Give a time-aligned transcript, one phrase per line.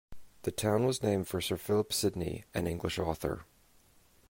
[0.41, 3.45] The town was named for Sir Philip Sidney, an English author.